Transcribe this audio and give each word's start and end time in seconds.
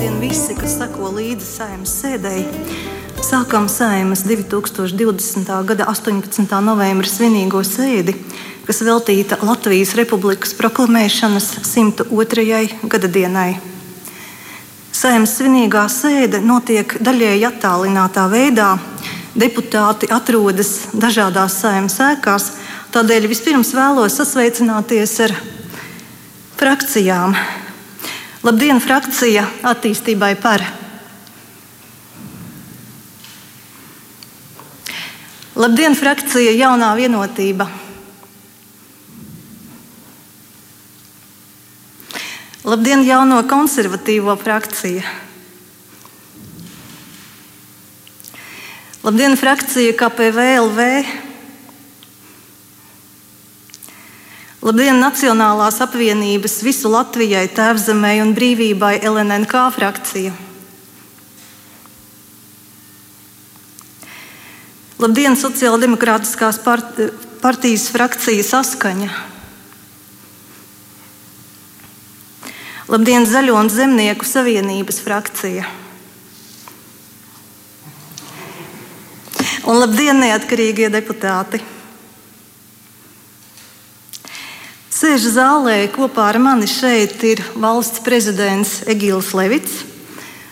Labdien 0.00 0.20
visi, 0.20 0.54
kas 0.56 0.78
sako 0.78 1.10
līdzi 1.12 1.44
saimnes 1.44 1.90
sēdēji. 2.00 2.44
Sākam 3.20 3.66
saimas 3.68 4.22
2020. 4.24 5.50
gada 5.68 5.84
18. 5.92 6.46
novembra 6.64 7.04
svinīgo 7.04 7.60
sēdi, 7.60 8.14
kas 8.64 8.80
veltīta 8.80 9.36
Latvijas 9.44 9.92
Republikas 10.00 10.56
proklamēšanas 10.56 11.50
102. 11.68 12.88
gada 12.88 13.12
dienai. 13.12 13.60
Saimnes 14.88 15.36
svinīgā 15.36 15.84
sēde 15.92 16.40
notiek 16.40 16.96
daļēji 16.96 17.48
attālinātā 17.52 18.24
veidā. 18.32 18.72
Deputāti 19.36 20.08
atrodas 20.08 20.86
dažādās 20.96 21.60
saimnes 21.60 22.00
ēkās, 22.08 22.54
tādēļ 22.96 23.28
vispirms 23.36 23.76
vēlos 23.76 24.16
sasveicināties 24.16 25.18
ar 25.28 25.40
frakcijām. 26.56 27.36
Labdien, 28.40 28.78
frakcija 28.80 29.42
attīstībai 29.68 30.30
par! 30.40 30.62
Labdien, 35.60 35.92
frakcija 35.92 36.54
jaunā 36.56 36.88
vienotība! 36.96 37.68
Labdien, 42.64 43.04
jauno 43.04 43.42
konservatīvo 43.50 44.38
frakcija! 44.40 45.04
Labdien, 49.04 49.36
frakcija 49.36 49.92
KPVLV! 50.00 51.29
Labdien, 54.70 55.00
Nacionālās 55.02 55.80
apvienības 55.82 56.60
visu 56.62 56.92
Latvijai, 56.92 57.48
Tēvzemē 57.50 58.12
un 58.22 58.28
brīvībai 58.36 59.00
LNNK 59.02 59.62
frakcija! 59.74 60.30
Labdien, 65.02 65.34
Sociāldemokrātiskās 65.40 66.60
part 66.62 67.00
partijas 67.42 67.88
frakcija 67.90 68.46
saskaņa! 68.46 69.10
Labdien, 72.94 73.26
Zaļo 73.26 73.58
un 73.58 73.72
Zemnieku 73.74 74.30
savienības 74.30 75.02
frakcija! 75.02 75.66
Un 79.66 79.82
labdien, 79.82 80.22
neatkarīgie 80.22 80.94
deputāti! 80.94 81.64
Sēž 85.00 85.30
zālē 85.32 85.86
kopā 85.88 86.26
ar 86.28 86.36
mani 86.36 86.66
šeit 86.68 87.22
ir 87.24 87.38
valsts 87.56 88.02
prezidents 88.04 88.82
Egils 88.84 89.30
Levits, 89.32 89.78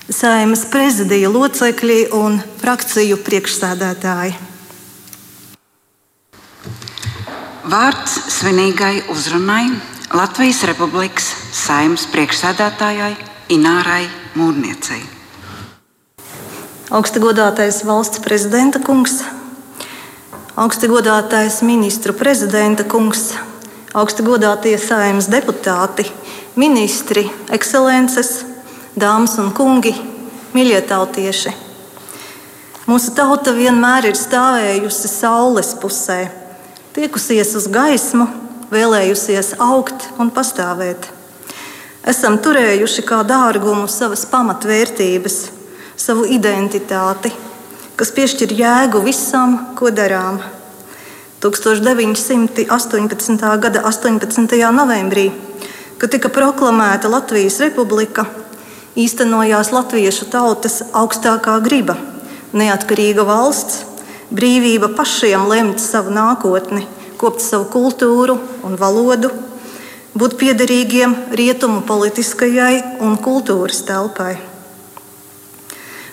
Saimas 0.08 0.62
prezidija 0.72 1.28
locekļi 1.28 1.96
un 2.16 2.38
frakciju 2.62 3.18
priekšsēdētāji. 3.26 4.38
Vārds 7.68 8.14
svinīgai 8.38 8.94
uzrunai 9.12 9.66
Latvijas 10.16 10.62
Republikas 10.70 11.26
Saimas 11.52 12.06
priekšsēdētājai 12.14 13.10
Inārai 13.52 14.06
Mūrniecei. 14.32 15.02
Augsti 16.88 17.20
godātais 17.20 17.82
valsts 17.84 18.24
prezidenta 18.24 18.80
kungs, 18.80 19.18
augsti 20.56 20.88
godātais 20.88 21.60
ministru 21.60 22.16
prezidenta 22.16 22.88
kungs, 22.88 23.34
augsti 23.98 24.22
godātie 24.22 24.76
saimnes 24.78 25.26
deputāti, 25.30 26.04
ministri, 26.58 27.24
ekscelences, 27.54 28.44
dāmas 28.98 29.36
un 29.42 29.50
kungi, 29.56 29.94
mīļie 30.54 30.80
tautieši. 30.88 31.54
Mūsu 32.88 33.12
tauta 33.16 33.52
vienmēr 33.56 34.08
ir 34.08 34.16
stāvējusi 34.16 35.10
saules 35.12 35.74
pusē, 35.80 36.20
tiekusies 36.96 37.52
uz 37.58 37.68
gaismu, 37.72 38.28
vēlējusies 38.72 39.56
augt 39.60 40.08
un 40.20 40.32
pastāvēt. 40.34 41.10
Esam 42.08 42.38
turējuši 42.40 43.04
kā 43.04 43.20
dārgumu 43.28 43.88
savas 43.92 44.24
pamatvērtības, 44.30 45.40
savu 45.98 46.24
identitāti, 46.32 47.34
kas 47.98 48.14
piešķir 48.14 48.54
jēgu 48.62 49.02
visam, 49.04 49.58
ko 49.76 49.90
darām 49.92 50.40
1918. 51.40 53.58
gada 53.58 53.82
18. 53.86 54.70
novembrī, 54.74 55.30
kad 55.98 56.10
tika 56.10 56.28
proklamēta 56.34 57.06
Latvijas 57.06 57.60
republika, 57.62 58.26
īstenojās 58.98 59.70
latviešu 59.70 60.26
tautas 60.32 60.82
augstākā 60.90 61.54
griba- 61.62 61.94
neatkarīga 62.58 63.22
valsts, 63.22 63.84
brīvība 64.34 64.90
pašiem 64.96 65.46
lemt 65.46 65.78
savu 65.78 66.10
nākotni, 66.10 66.86
kopt 67.16 67.40
savu 67.40 67.70
kultūru 67.70 68.38
un 68.64 68.76
valodu, 68.76 69.30
būt 70.18 70.34
piederīgiem 70.34 71.14
rietumu 71.30 71.86
politiskajai 71.86 73.00
un 73.00 73.16
kultūras 73.16 73.86
telpai. 73.86 74.38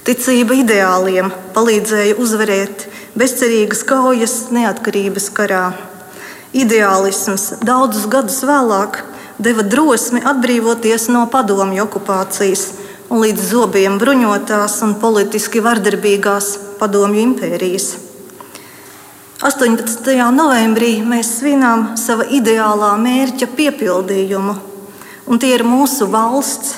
Ticība 0.05 0.53
ideāliem 0.53 1.31
palīdzēja 1.53 2.15
uzvarēt 2.15 2.85
bezcerīgas 3.15 3.83
kaujas 3.87 4.35
neatkarības 4.55 5.29
karā. 5.35 5.65
Ideālisms 6.55 7.53
daudzus 7.65 8.07
gadus 8.11 8.41
vēlāk 8.47 9.01
deva 9.39 9.63
drosmi 9.63 10.21
atbrīvoties 10.23 11.09
no 11.11 11.25
padomju 11.31 11.83
okupācijas 11.87 12.65
un 13.09 13.21
līdz 13.23 13.51
zobiem 13.51 13.99
bruņotās 14.01 14.79
un 14.87 14.95
politiski 14.99 15.63
vardarbīgās 15.63 16.55
padomju 16.79 17.21
impērijas. 17.29 17.93
18. 19.45 20.15
novembrī 20.31 20.97
mēs 21.05 21.35
svinām 21.41 21.89
sava 21.99 22.25
ideālā 22.31 22.93
mērķa 22.97 23.49
piepildījumu, 23.57 24.55
un 25.27 25.41
tie 25.43 25.51
ir 25.57 25.65
mūsu 25.67 26.07
valsts 26.11 26.77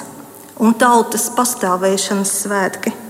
un 0.57 0.73
tautas 0.73 1.29
pastāvēšanas 1.37 2.33
svētki. 2.41 3.06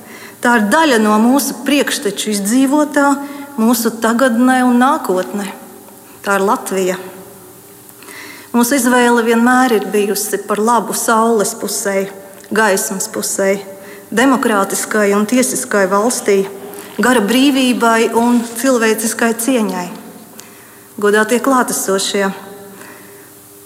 Tā 0.48 0.54
ir 0.62 0.70
daļa 0.72 0.98
no 1.04 1.12
mūsu 1.20 1.58
priekšteču 1.68 2.30
izdzīvotā, 2.32 3.08
mūsu 3.60 3.90
tagadnē 4.00 4.62
un 4.64 4.78
nākotnē. 4.80 5.44
Tā 6.24 6.38
ir 6.40 6.44
Latvija. 6.48 6.94
Mūsu 8.54 8.78
izvēle 8.78 9.26
vienmēr 9.26 9.74
ir 9.76 9.88
bijusi 9.92 10.38
par 10.48 10.62
labu 10.64 10.94
saules 10.96 11.52
pusē, 11.60 12.06
gaismas 12.48 13.10
pusē, 13.12 13.58
demokrātiskai 14.08 15.10
un 15.18 15.26
tiesiskai 15.28 15.82
valstī, 15.92 16.38
gara 16.96 17.20
brīvībai 17.28 18.14
un 18.16 18.40
cilvēciskai 18.62 19.34
cieņai. 19.44 19.90
Godātie 20.96 21.42
klātesošie! 21.44 22.30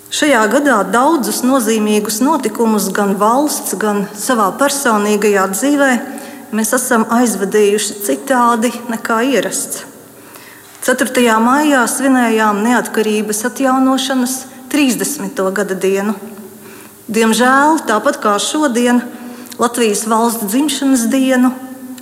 Šajā 0.09 0.41
gadā 0.55 0.79
daudzus 0.89 1.43
nozīmīgus 1.45 2.17
notikumus 2.25 2.89
gan 2.89 3.13
valsts, 3.21 3.77
gan 3.77 4.07
savā 4.17 4.49
personīgajā 4.57 5.45
dzīvēm 5.53 6.17
mēs 6.55 6.73
esam 6.75 7.05
aizvadījuši 7.11 7.97
citādi 8.05 8.71
nekā 8.91 9.21
ierasts. 9.31 9.85
4. 10.81 11.23
maijā 11.37 11.83
svinējām 11.85 12.63
neatkarības 12.65 13.43
atjaunošanas 13.51 14.37
30. 14.73 15.41
gada 15.53 15.77
dienu. 15.77 16.15
Diemžēl, 17.11 17.83
tāpat 17.85 18.17
kā 18.23 18.33
šodien, 18.41 19.03
Latvijas 19.61 20.07
valsts 20.09 20.47
dzimšanas 20.49 21.05
dienu, 21.11 21.51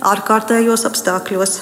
ārkārtējos 0.00 0.86
apstākļos. 0.88 1.58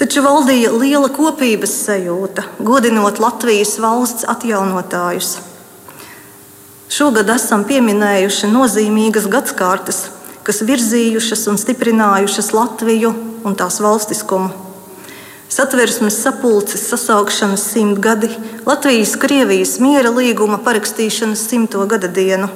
Taču 0.00 0.22
valdīja 0.24 0.72
liela 0.72 1.10
kopības 1.12 1.74
sajūta, 1.84 2.46
godinot 2.64 3.20
Latvijas 3.20 3.76
valsts 3.82 4.24
atjaunotājus. 4.28 5.36
Šogad 6.88 7.28
esam 7.34 7.66
pieminējuši 7.68 8.48
nozīmīgas 8.52 9.26
gadsimtas 9.28 10.06
kas 10.46 10.62
virzījušas 10.62 11.48
un 11.50 11.58
stiprinājušas 11.58 12.52
Latviju 12.54 13.10
un 13.46 13.56
tās 13.58 13.80
valstiskumu. 13.82 14.52
Satversmes 15.50 16.18
sapulces 16.22 16.84
sasaukšanas 16.90 17.64
simtgadi, 17.72 18.28
Latvijas-Krievijas 18.66 19.76
miera 19.82 20.10
līguma 20.10 20.58
parakstīšanas 20.62 21.42
simto 21.50 21.82
gada 21.90 22.10
dienu. 22.10 22.48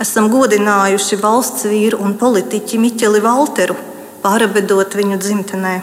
Esam 0.00 0.28
godinājuši 0.32 1.16
valsts 1.22 1.64
vīru 1.68 2.00
un 2.04 2.16
politiķi 2.20 2.80
Miķeli 2.80 3.20
Valteru, 3.24 3.76
pārvedot 4.24 4.96
viņu 4.96 5.20
dzimtenē. 5.20 5.74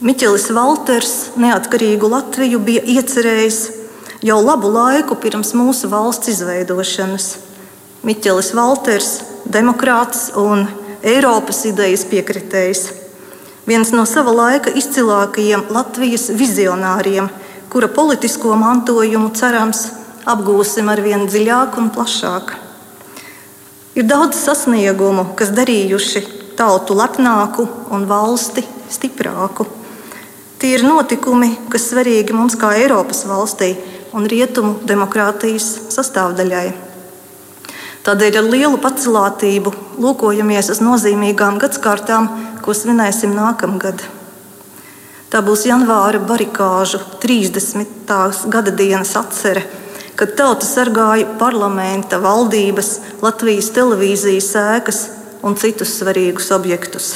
Miķelis 0.00 0.48
Valters 0.56 1.14
neatkarīgu 1.38 2.10
Latviju 2.10 2.58
bija 2.66 2.82
iecerējis 2.98 3.60
jau 4.26 4.38
labu 4.42 4.70
laiku 4.74 5.18
pirms 5.22 5.54
mūsu 5.58 5.90
valsts 5.92 6.32
izveidošanas. 6.34 7.34
Miķelis 8.06 8.54
Valters 8.56 9.10
demokrāts 9.50 10.30
un 10.38 10.66
Eiropas 11.02 11.64
idejas 11.68 12.04
piekritējs. 12.08 12.82
Viens 13.66 13.92
no 13.94 14.04
sava 14.08 14.32
laika 14.34 14.72
izcilākajiem 14.76 15.68
Latvijas 15.74 16.28
vizionāriem, 16.36 17.28
kura 17.70 17.88
politisko 17.92 18.56
mantojumu 18.58 19.30
cerams 19.36 19.86
apgūsim 20.28 20.90
ar 20.92 21.00
vien 21.04 21.26
dziļāk 21.28 21.78
un 21.80 21.88
plašāk. 21.94 22.54
Ir 23.98 24.06
daudz 24.06 24.38
sasniegumu, 24.38 25.32
kas 25.38 25.54
darījuši 25.56 26.22
tautu 26.58 26.94
lepnāku 26.98 27.66
un 27.90 28.06
valsti 28.10 28.64
stiprāku. 28.90 29.66
Tie 30.60 30.74
ir 30.76 30.84
notikumi, 30.84 31.54
kas 31.72 31.88
svarīgi 31.90 32.36
mums 32.36 32.58
kā 32.60 32.74
Eiropas 32.76 33.24
valstī 33.26 33.72
un 34.12 34.28
rietumu 34.28 34.76
demokrātijas 34.84 35.72
sastāvdaļai. 35.94 36.89
Tādēļ 38.06 38.38
ar 38.40 38.46
lielu 38.48 38.78
pacelātību 38.80 39.74
lūkojamies 40.00 40.70
uz 40.72 40.80
nozīmīgām 40.80 41.58
gadsimtām, 41.60 42.30
ko 42.64 42.72
svinēsim 42.76 43.34
nākamgad. 43.36 44.00
Tā 45.30 45.44
būs 45.46 45.66
janvāra 45.68 46.18
barikāžu 46.18 46.98
30. 47.22 48.48
gada 48.50 48.72
dienas 48.74 49.14
atcere 49.20 49.66
kad 50.20 50.34
tauta 50.36 50.66
sargāja 50.68 51.24
parlamenta, 51.40 52.18
valdības, 52.20 52.98
Latvijas 53.24 53.70
televīzijas 53.72 54.50
ēkas 54.60 54.98
un 55.40 55.54
citus 55.56 55.94
svarīgus 55.96 56.50
objektus. 56.52 57.14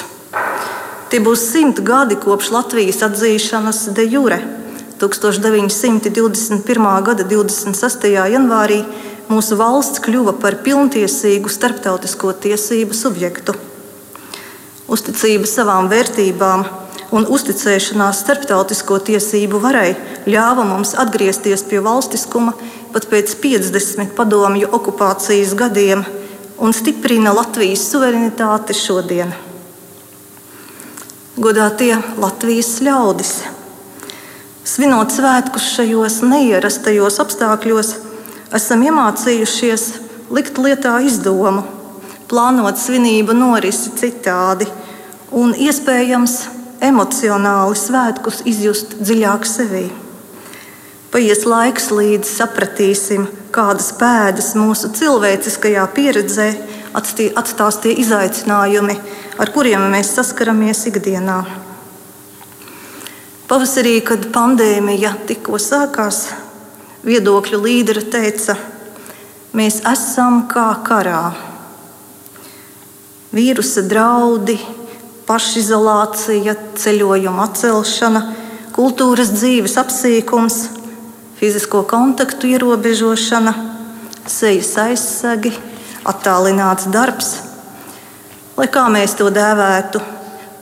Tie 1.12 1.20
būs 1.20 1.42
simt 1.50 1.82
gadi 1.84 2.16
kopš 2.16 2.48
Latvijas 2.54 3.02
atzīšanas 3.04 3.82
de 3.98 4.06
jure. 4.08 4.40
1921. 5.02 6.88
gada 7.04 7.26
26. 7.28 8.08
janvārī 8.08 8.80
mūsu 9.28 9.56
valsts 9.60 10.02
kļuva 10.04 10.36
par 10.40 10.58
pilntiesīgu 10.64 11.50
starptautisko 11.52 12.32
tiesību 12.44 12.96
subjektu. 12.96 13.54
Uzticība 14.90 15.48
savām 15.48 15.88
vērtībām 15.92 16.66
un 17.14 17.26
uzticēšanās 17.30 18.20
starptautisko 18.24 18.98
tiesību 19.08 19.60
varai 19.62 19.94
ļāva 20.28 20.66
mums 20.68 20.94
atgriezties 20.98 21.64
pie 21.70 21.80
valstiskuma 21.84 22.52
pat 22.92 23.08
pēc 23.10 23.34
50 23.40 24.12
padomju 24.18 24.70
okupācijas 24.76 25.56
gadiem 25.58 26.04
un 26.58 26.76
stiprina 26.76 27.32
Latvijas 27.34 27.88
suverenitāti 27.90 28.76
šodien. 28.76 29.34
Godātie 31.34 31.96
Latvijas 32.20 32.76
ļaudis! 32.84 33.34
Svinot 34.64 35.12
svētkus 35.12 35.66
šajos 35.74 36.22
neierastajos 36.24 37.18
apstākļos, 37.20 37.90
esam 38.52 38.82
iemācījušies 38.84 39.86
likt 40.34 40.58
lietā 40.58 40.98
izdomu, 41.06 41.64
plānot 42.28 42.80
svinību 42.80 43.36
norisi 43.36 43.92
citādi 43.96 44.68
un 45.34 45.54
iespējams 45.54 46.36
emocionāli 46.84 47.78
svētkus 47.78 48.42
izjust 48.48 48.96
dziļāk 49.00 49.46
sevī. 49.48 49.84
Paies 51.14 51.44
laiks, 51.46 51.92
līdz 51.94 52.26
sapratīsim, 52.26 53.28
kādas 53.54 53.92
pēdas 53.94 54.54
mūsu 54.58 54.90
cilvēciskajā 54.98 55.84
pieredzē 55.94 56.48
atstās 56.94 57.78
tie 57.84 57.92
izaicinājumi, 58.02 58.96
ar 59.38 59.52
kuriem 59.54 59.86
mēs 59.92 60.10
saskaramies 60.16 60.82
ikdienā. 60.90 61.38
Pavasarī, 63.46 64.00
kad 64.02 64.26
pandēmija 64.34 65.12
tikko 65.28 65.60
sākās, 65.62 66.24
viedokļu 67.04 67.60
līderi 67.60 68.04
teica, 68.08 68.56
mēs 69.52 69.82
esam 69.88 70.44
kā 70.48 70.70
karā. 70.86 71.24
Vīrusa 73.34 73.82
draudi, 73.84 74.56
pašizolācija, 75.28 76.54
ceļojuma 76.80 77.48
atcelšana, 77.48 78.22
kultūras 78.74 79.32
dzīves 79.34 79.76
apsīkums, 79.80 80.58
fizisko 81.40 81.82
kontaktu 81.90 82.54
ierobežošana, 82.54 83.54
sejas 84.30 84.72
aizsegi, 84.86 85.52
attālināts 86.08 86.88
darbs. 86.94 87.34
Lai 88.56 88.68
kā 88.70 88.86
mēs 88.92 89.16
to 89.18 89.28
dēvētu, 89.34 90.00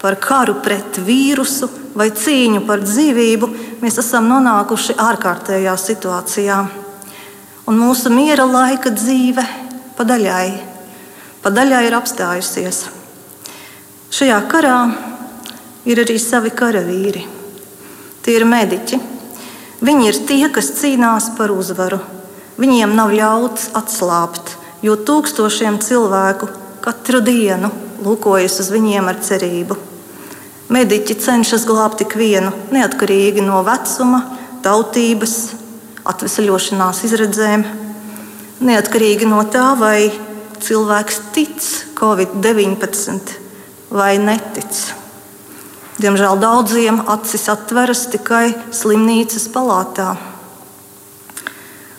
par 0.02 0.18
karu 0.18 0.56
pret 0.64 0.98
vīrusu 1.06 1.68
vai 1.94 2.08
cīņu 2.10 2.64
par 2.66 2.82
dzīvību, 2.82 3.48
mēs 3.82 4.00
esam 4.02 4.26
nonākuši 4.30 4.96
ārkārtējā 4.98 5.74
situācijā. 5.78 6.56
Un 7.70 7.78
mūsu 7.78 8.10
miera 8.10 8.42
laika 8.48 8.90
dzīve 8.90 9.44
pa 9.94 10.06
daļai, 10.08 10.48
pa 11.44 11.52
daļai 11.54 11.84
ir 11.86 11.94
apstājusies. 11.94 12.80
Šajā 14.12 14.40
karā 14.50 14.80
ir 15.86 16.02
arī 16.02 16.18
savi 16.20 16.50
karavīri. 16.50 17.22
Tie 18.22 18.34
ir 18.38 18.46
mediķi. 18.46 18.98
Viņi 19.82 20.10
ir 20.10 20.18
tie, 20.26 20.42
kas 20.54 20.74
cīnās 20.78 21.30
par 21.38 21.54
uzvaru. 21.54 22.00
Viņiem 22.58 22.92
nav 22.98 23.14
ļauts 23.14 23.70
atslābt, 23.78 24.56
jo 24.82 24.98
tūkstošiem 24.98 25.80
cilvēku 25.82 26.50
katru 26.82 27.22
dienu 27.24 27.70
lūkojas 28.02 28.60
uz 28.62 28.70
viņiem 28.74 29.10
ar 29.10 29.22
cerību. 29.22 29.91
Mediķi 30.72 31.18
cenšas 31.20 31.66
glābt 31.68 32.00
ik 32.00 32.14
vienu, 32.16 32.48
neatkarīgi 32.72 33.42
no 33.44 33.58
vecuma, 33.66 34.22
tautības, 34.64 35.34
atvesaļošanās 36.08 37.02
izredzēm, 37.04 37.64
neatkarīgi 38.64 39.28
no 39.28 39.42
tā, 39.52 39.66
vai 39.76 40.08
cilvēks 40.64 41.18
tic 41.34 41.66
Covid-19 41.98 43.34
vai 43.92 44.14
netic. 44.22 44.78
Diemžēl 46.00 46.40
daudziem 46.40 47.02
acis 47.18 47.44
atveras 47.52 48.06
tikai 48.14 48.54
slimnīcas 48.72 49.44
palātā. 49.52 50.14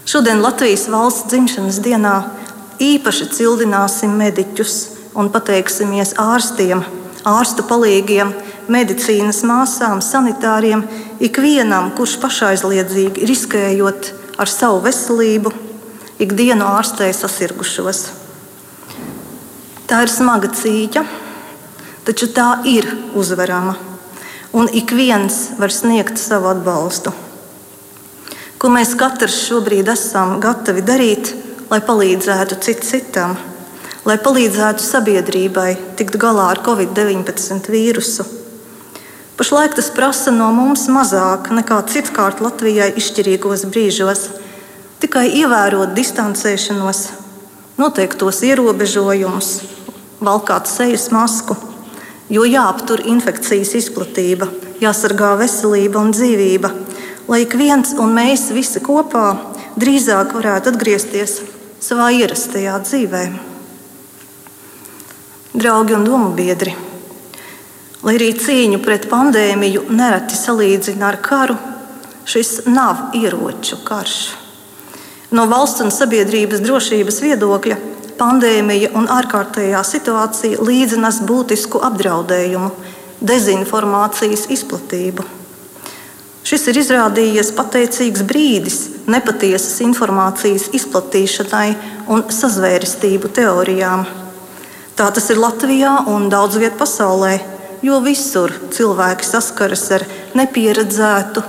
Šodien 0.09 0.41
Latvijas 0.41 0.87
valsts 0.89 1.29
dzimšanas 1.29 1.77
dienā 1.85 2.15
īpaši 2.81 3.29
cildināsim 3.37 4.17
mediķus 4.17 4.79
un 5.13 5.29
pateiksimies 5.31 6.15
ārstiem, 6.19 6.81
ārstu 7.29 7.63
palīgiem, 7.69 8.33
medicīnas 8.71 9.41
māsām, 9.47 10.01
sanitāriem, 10.03 10.85
ikvienam, 11.23 11.91
kurš 11.97 12.17
pašaizliedzīgi 12.23 13.27
riskējot 13.29 14.13
ar 14.39 14.51
savu 14.51 14.83
veselību, 14.85 15.51
ikdienu 16.23 16.67
ārstēja 16.77 17.17
sasirgušos. 17.23 18.05
Tā 19.87 20.05
ir 20.05 20.11
smaga 20.11 20.49
cīņa 20.53 21.05
taču 22.03 22.27
tā 22.35 22.63
ir 22.67 22.87
uzvarama, 23.15 23.75
un 24.53 24.67
ik 24.75 24.91
viens 24.95 25.53
var 25.59 25.71
sniegt 25.71 26.19
savu 26.19 26.51
atbalstu. 26.51 27.13
Ko 28.59 28.71
mēs 28.71 28.93
katrs 28.99 29.41
šobrīd 29.47 29.89
esam 29.91 30.37
gatavi 30.43 30.83
darīt, 30.87 31.33
lai 31.71 31.81
palīdzētu 31.83 32.59
cit 32.63 32.83
citam, 32.87 33.35
lai 34.07 34.17
palīdzētu 34.19 34.83
sabiedrībai 34.83 35.69
tikt 35.99 36.19
galā 36.19 36.51
ar 36.53 36.63
Covid-19 36.63 37.71
vīrusu. 37.71 38.27
Pašlaik 39.37 39.75
tas 39.75 39.89
prasa 39.95 40.31
no 40.31 40.51
mums 40.53 40.85
mazāk 40.93 41.49
nekā 41.53 41.81
citkārt 41.89 42.41
Latvijai 42.43 42.91
izšķirīgos 42.99 43.65
brīžos, 43.73 44.27
tikai 45.01 45.25
ievērot 45.41 45.95
distancēšanos, 45.97 47.03
noteiktos 47.81 48.43
ierobežojumus, 48.45 49.53
valkāt 50.21 50.69
sejas 50.69 51.09
masku 51.11 51.57
jo 52.33 52.45
jāaptur 52.47 53.03
infekcijas 53.05 53.73
izplatība, 53.77 54.47
jāsargā 54.81 55.33
veselība 55.39 56.01
un 56.01 56.13
dzīvība, 56.15 56.71
lai 57.27 57.43
ik 57.45 57.55
viens 57.59 57.93
un 57.99 58.13
mēs 58.15 58.49
visi 58.55 58.81
kopā 58.83 59.33
drīzāk 59.79 60.33
varētu 60.37 60.73
atgriezties 60.73 61.41
savā 61.83 62.11
ierastajā 62.15 62.77
dzīvē. 62.85 63.23
Draugi 65.53 65.93
un 65.93 66.07
domu 66.07 66.31
biedri, 66.33 66.73
lai 68.03 68.17
arī 68.17 68.33
cīņu 68.35 68.81
pret 68.83 69.07
pandēmiju 69.11 69.87
nereti 69.95 70.37
salīdzina 70.37 71.09
ar 71.09 71.19
karu, 71.23 71.55
šis 72.27 72.65
nav 72.67 73.15
ieroču 73.15 73.79
karš. 73.87 74.17
No 75.33 75.47
valsts 75.49 75.81
un 75.81 75.91
sabiedrības 75.91 76.61
drošības 76.61 77.21
viedokļa 77.23 77.77
pandēmija 78.19 78.91
un 78.97 79.07
ārkārtējā 79.09 79.79
situācija 79.87 80.61
līdzinas 80.61 81.23
būtisku 81.25 81.81
apdraudējumu, 81.87 82.69
dezinformācijas 83.23 84.45
izplatību. 84.53 85.25
Šis 86.43 86.67
ir 86.69 86.81
izrādījies 86.81 87.53
pateicīgs 87.55 88.25
brīdis 88.27 88.79
nepatiesas 89.07 89.79
informācijas 89.85 90.67
izplatīšanai 90.75 91.69
un 92.11 92.25
sazvērestību 92.35 93.31
teorijām. 93.31 94.03
Tā 94.93 95.07
tas 95.15 95.29
ir 95.31 95.39
Latvijā 95.41 95.95
un 96.11 96.27
daudz 96.29 96.59
vietā 96.61 96.83
pasaulē, 96.83 97.37
jo 97.83 97.99
visur 98.03 98.53
cilvēki 98.71 99.27
saskaras 99.27 99.83
ar 99.97 100.05
nepieredzētu, 100.37 101.43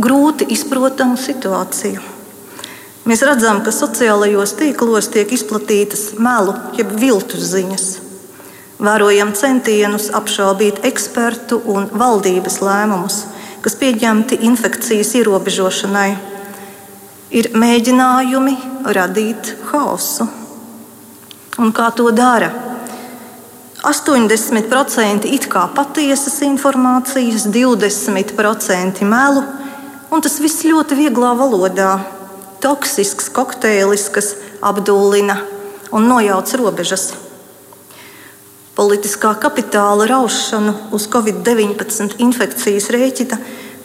grūti 0.00 0.46
izprotamu 0.54 1.18
situāciju. 1.18 2.02
Mēs 3.08 3.24
redzam, 3.26 3.62
ka 3.64 3.72
sociālajos 3.74 4.54
tīklos 4.60 5.08
tiek 5.10 5.32
izplatītas 5.34 6.12
melu, 6.20 6.54
jeb 6.78 6.92
viltus 7.00 7.48
ziņas. 7.50 7.86
Vērojam 8.80 9.34
centienus 9.36 10.08
apšaubīt 10.16 10.84
ekspertu 10.88 11.58
un 11.68 11.88
valdības 11.90 12.60
lēmumus, 12.64 13.24
kas 13.64 13.76
pieņemti 13.80 14.40
infekcijas 14.48 15.14
ierobežošanai. 15.20 16.10
Ir 17.36 17.50
mēģinājumi 17.54 18.56
radīt 18.96 19.54
haosu. 19.70 20.28
Un 21.60 21.74
kā 21.76 21.90
to 21.96 22.08
dara? 22.14 22.69
80% 23.80 25.24
it 25.24 25.46
kā 25.48 25.62
patiesas 25.72 26.42
informācijas, 26.44 27.46
20% 27.48 29.06
melu, 29.08 29.44
un 30.12 30.20
tas 30.20 30.36
viss 30.42 30.66
ļoti 30.68 30.98
vieglā 30.98 31.32
valodā. 31.38 31.94
Toksisks 32.60 33.30
kokteilis, 33.32 34.10
kas 34.12 34.34
apdullina 34.60 35.38
un 35.96 36.10
nojauc 36.10 36.52
robežas. 36.60 37.06
Politiskā 38.76 39.32
kapitāla 39.40 40.04
raušanu 40.10 40.74
uz 40.92 41.06
Covid-19 41.08 42.20
infekcijas 42.20 42.90
rēķina 42.92 43.38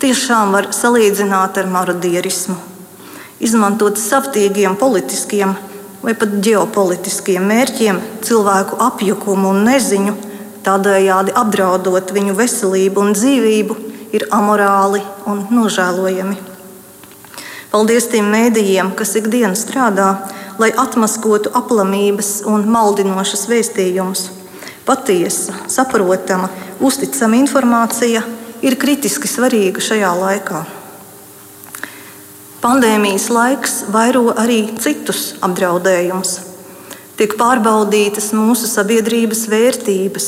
tiešām 0.04 0.52
var 0.56 0.70
salīdzināt 0.76 1.62
ar 1.62 1.72
marodierismu. 1.72 2.58
Izmantot 3.40 4.00
savtīgiem 4.00 4.76
politiskiem 4.80 5.56
vai 6.06 6.14
pat 6.14 6.38
ģeopolitiskiem 6.46 7.48
mērķiem, 7.50 8.00
cilvēku 8.26 8.78
apjukumu 8.86 9.50
un 9.56 9.64
neziņu, 9.66 10.14
tādējādi 10.66 11.34
apdraudot 11.38 12.14
viņu 12.14 12.36
veselību 12.38 13.02
un 13.02 13.16
dzīvību, 13.18 13.78
ir 14.14 14.28
amorāli 14.34 15.02
un 15.26 15.48
nožēlojami. 15.54 16.38
Paldies 17.74 18.06
tiem 18.12 18.30
mēdījiem, 18.32 18.94
kas 18.96 19.18
ikdienas 19.20 19.66
strādā, 19.66 20.12
lai 20.62 20.70
atmaskotu 20.78 21.52
aplamības 21.58 22.46
un 22.48 22.70
maldinošas 22.72 23.50
vēstījumus. 23.52 24.30
Patiesa, 24.86 25.58
saprotama, 25.68 26.52
uzticama 26.80 27.42
informācija 27.42 28.22
ir 28.62 28.78
kritiski 28.80 29.28
svarīga 29.28 29.82
šajā 29.82 30.14
laikā. 30.22 30.66
Pandēmijas 32.66 33.28
laiks 33.30 33.74
vairo 33.94 34.32
arī 34.42 34.64
citus 34.82 35.36
apdraudējumus. 35.46 36.32
Tiek 37.14 37.36
pārbaudītas 37.38 38.32
mūsu 38.34 38.66
sabiedrības 38.66 39.44
vērtības, 39.52 40.26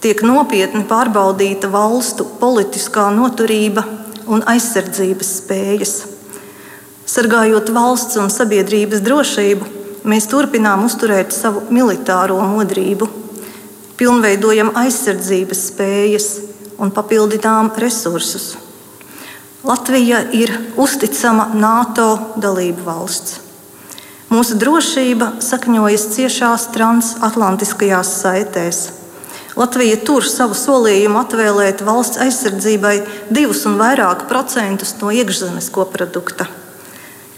tiek 0.00 0.22
nopietni 0.24 0.86
pārbaudīta 0.88 1.68
valstu 1.68 2.24
politiskā 2.40 3.10
noturība 3.12 3.84
un 4.24 4.40
aizsardzības 4.48 5.34
spējas. 5.42 5.92
Sargājot 7.04 7.68
valsts 7.76 8.16
un 8.24 8.32
sabiedrības 8.32 9.04
drošību, 9.04 9.68
mēs 10.08 10.30
turpinām 10.32 10.88
uzturēt 10.88 11.36
savu 11.36 11.66
militāro 11.68 12.40
modrību, 12.54 13.10
pilnveidojam 14.00 14.72
aizsardzības 14.86 15.68
spējas 15.74 16.32
un 16.80 16.96
papildinām 16.96 17.74
resursus. 17.84 18.54
Latvija 19.64 20.22
ir 20.32 20.54
uzticama 20.80 21.50
NATO 21.52 22.06
dalību 22.40 22.80
valsts. 22.86 23.34
Mūsu 24.32 24.56
drošība 24.56 25.34
sakņojas 25.44 26.06
ciešās 26.14 26.64
transatlantiskajās 26.72 28.14
saitēs. 28.22 28.78
Latvija 29.60 29.98
tur 30.06 30.24
savu 30.24 30.56
solījumu 30.56 31.20
atvēlēt 31.20 31.84
valsts 31.84 32.22
aizsardzībai 32.24 32.94
divus 33.28 33.66
un 33.68 33.76
vairāk 33.76 34.24
procentus 34.30 34.94
no 35.02 35.12
iekšzemes 35.12 35.68
koprodukta. 35.74 36.48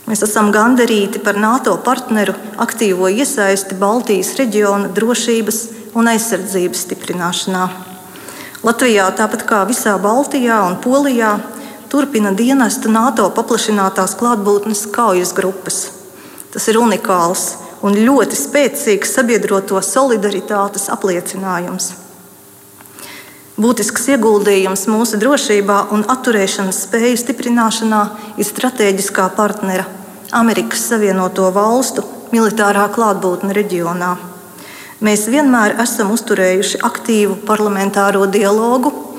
Mēs 0.06 0.22
esam 0.22 0.52
gandarīti 0.54 1.18
par 1.24 1.40
NATO 1.42 1.74
partneru 1.82 2.36
aktīvo 2.62 3.10
iesaisti 3.10 3.74
Baltijas 3.80 4.36
reģiona 4.38 4.92
drošības 4.94 5.64
un 5.98 6.12
aizsardzības 6.12 6.86
stiprināšanā. 6.86 7.64
Latvijā, 8.62 9.08
tāpat 9.18 9.42
kā 9.42 9.64
visā 9.66 9.96
Baltijā 9.98 10.60
un 10.68 10.76
Polijā, 10.78 11.32
turpina 11.92 12.30
dienesta 12.32 12.88
NATO 12.88 13.26
paplašinātās 13.36 14.14
klātbūtnes 14.16 14.86
kaujas 14.94 15.34
grupas. 15.36 15.82
Tas 16.52 16.64
ir 16.72 16.78
unikāls 16.80 17.42
un 17.84 17.98
ļoti 18.06 18.38
spēcīgs 18.38 19.12
sabiedroto 19.18 19.80
solidaritātes 19.84 20.88
apliecinājums. 20.94 21.90
Būtisks 23.60 24.08
ieguldījums 24.14 24.86
mūsu 24.88 25.20
drošībā 25.20 25.78
un 25.92 26.06
atturēšanas 26.08 26.80
spēju 26.86 27.20
stiprināšanā 27.20 28.00
ir 28.40 28.48
strateģiskā 28.48 29.28
partnera 29.36 29.84
Amerikas 30.32 30.88
Savienoto 30.88 31.52
Valstu 31.52 32.06
militārā 32.32 32.88
klātbūtne 32.94 33.52
reģionā. 33.52 34.14
Mēs 35.04 35.28
vienmēr 35.28 35.76
esam 35.84 36.16
uzturējuši 36.16 36.80
aktīvu 36.88 37.42
parlamentāro 37.44 38.24
dialogu 38.32 39.11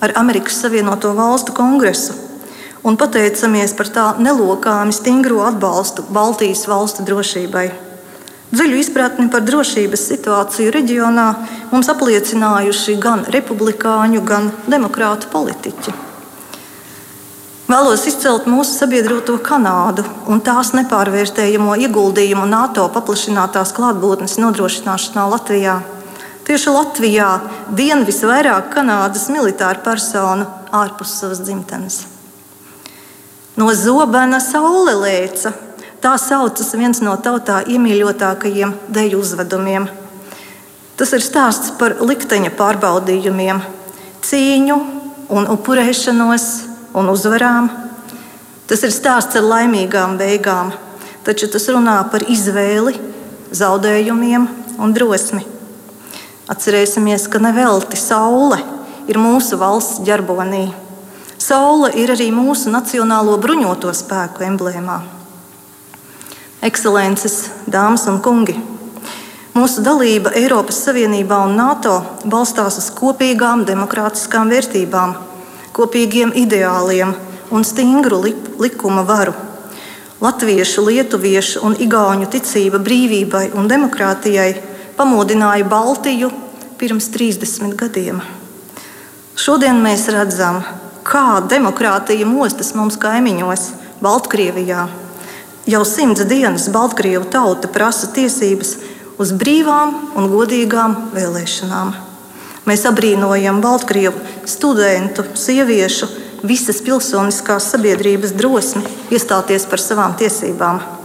ar 0.00 0.14
Amerikas 0.16 0.60
Savienoto 0.62 1.12
Valstu 1.16 1.52
kongresu 1.56 2.14
un 2.86 2.96
pateicamies 2.96 3.74
par 3.76 3.90
tā 3.92 4.06
nelokāmi 4.22 4.94
stingro 4.94 5.42
atbalstu 5.48 6.04
Baltijas 6.14 6.64
valstu 6.70 7.04
drošībai. 7.08 7.68
Dziļu 8.48 8.78
izpratni 8.80 9.26
par 9.28 9.42
drošības 9.44 10.06
situāciju 10.08 10.72
reģionā 10.72 11.26
mums 11.72 11.90
apliecinājuši 11.92 12.94
gan 13.02 13.26
republikāņu, 13.28 14.22
gan 14.24 14.48
demokrātu 14.70 15.28
politiķi. 15.34 15.92
Vēlos 17.68 18.06
izcelt 18.08 18.46
mūsu 18.48 18.72
sabiedroto 18.78 19.34
Kanādu 19.44 20.06
un 20.32 20.40
tās 20.40 20.70
nepārvērtējamo 20.72 21.74
ieguldījumu 21.84 22.46
NATO 22.48 22.86
paplašinātās 22.94 23.74
klātbūtnes 23.76 24.38
nodrošināšanā 24.40 25.26
Latvijā. 25.34 25.76
Tieši 26.48 26.72
Latvijā 26.72 27.26
vien 27.76 28.06
visvairāk 28.08 28.70
Kanādas 28.72 29.26
militāru 29.28 29.82
personu 29.84 30.46
ārpus 30.72 31.10
savas 31.20 31.42
dzimtenes. 31.44 31.98
No 33.60 33.68
zobena 33.76 34.38
saule 34.40 34.94
lēca. 34.96 35.52
Tā 36.00 36.14
saucas 36.16 36.70
viens 36.78 37.02
no 37.04 37.12
tautā 37.20 37.58
iemīļotākajiem 37.68 38.72
deju 38.96 39.20
uzvedumiem. 39.20 39.90
Tas 40.96 41.12
ir 41.12 41.26
stāsts 41.26 41.74
par 41.76 41.98
likteņa 42.00 42.54
pārbaudījumiem, 42.56 43.60
cīņu 44.24 44.78
un 45.28 45.50
upurēšanos 45.52 46.48
un 46.96 47.12
uzvarām. 47.12 47.68
Tas 48.70 48.86
ir 48.88 48.96
stāsts 48.96 49.36
ar 49.36 49.44
laimīgām 49.52 50.16
beigām, 50.16 50.72
taču 51.28 51.52
tas 51.52 51.68
runā 51.68 52.00
par 52.08 52.24
izvēli, 52.24 52.96
zaudējumiem 53.52 54.48
un 54.80 54.96
drosmi. 54.96 55.57
Atcerēsimies, 56.48 57.26
ka 57.28 57.36
nevelti 57.44 57.98
saule 58.00 58.56
ir 59.04 59.18
mūsu 59.20 59.58
valsts 59.60 60.00
ģerbonī. 60.06 60.70
Saule 61.36 61.90
ir 62.00 62.08
arī 62.14 62.30
mūsu 62.32 62.72
nacionālo 62.72 63.34
bruņoto 63.36 63.92
spēku 63.92 64.46
emblēmā. 64.46 64.96
Ekscelences, 66.64 67.36
dāmas 67.68 68.06
un 68.08 68.22
kungi! 68.24 68.56
Mūsu 69.58 69.84
dalība 69.84 70.32
Eiropas 70.38 70.78
Savienībā 70.86 71.42
un 71.44 71.52
NATO 71.58 71.98
balstās 72.24 72.80
uz 72.80 72.88
kopīgām 72.96 73.66
demokrātiskām 73.68 74.48
vērtībām, 74.48 75.12
kopīgiem 75.76 76.32
ideāliem 76.32 77.12
un 77.52 77.66
stingru 77.66 78.22
likuma 78.56 79.04
varu. 79.04 79.36
Latviešu, 80.24 80.86
lietuviešu 80.88 81.60
un 81.68 81.76
igauņu 81.76 82.32
ticība 82.32 82.80
brīvībai 82.82 83.50
un 83.52 83.68
demokrātijai 83.70 84.50
pamodināja 84.98 85.64
Baltiju 85.64 86.32
pirms 86.78 87.06
30 87.14 87.76
gadiem. 87.78 88.18
Šodien 89.38 89.78
mēs 89.78 90.08
redzam, 90.10 90.64
kā 91.06 91.38
demokrātija 91.46 92.26
mostas 92.26 92.74
mums 92.74 92.98
kaimiņos, 92.98 93.68
Baltkrievijā. 94.02 94.88
Jau 95.68 95.84
simts 95.86 96.26
dienas 96.26 96.66
Baltkrievu 96.74 97.28
tauta 97.30 97.70
prasa 97.70 98.10
tiesības 98.14 98.74
uz 99.22 99.32
brīvām 99.38 99.94
un 100.18 100.30
godīgām 100.32 100.98
vēlēšanām. 101.14 101.94
Mēs 102.66 102.84
abrīnojam 102.90 103.62
Baltkrievu 103.62 104.18
studentu, 104.50 105.24
sieviešu, 105.38 106.10
visas 106.42 106.82
pilsoniskās 106.84 107.70
sabiedrības 107.72 108.34
drosmi 108.38 108.82
iestāties 109.14 109.66
par 109.70 109.82
savām 109.82 110.18
tiesībām. 110.18 110.97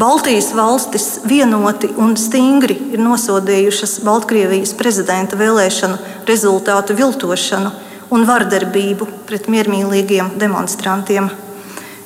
Baltijas 0.00 0.54
valstis 0.54 1.18
vienoti 1.28 1.90
un 2.00 2.14
stingri 2.16 2.72
ir 2.94 3.00
nosodījušas 3.04 3.98
Baltkrievijas 4.06 4.70
prezidenta 4.78 5.36
vēlēšanu 5.36 5.98
rezultātu 6.28 6.94
viltošanu 6.96 7.72
un 8.16 8.24
vardarbību 8.24 9.08
pret 9.28 9.50
miermīlīgiem 9.52 10.30
demonstrantiem. 10.40 11.26